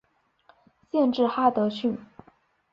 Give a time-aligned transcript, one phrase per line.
[0.91, 1.95] 县治哈得逊。